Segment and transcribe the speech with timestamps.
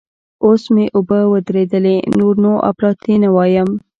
[0.45, 3.69] اوس مې اوبه ودرېدلې؛ نور نو اپلاتي نه وایم.